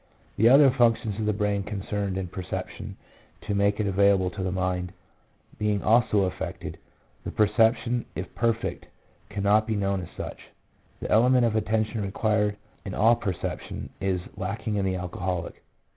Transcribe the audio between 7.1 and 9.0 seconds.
the per ception if perfect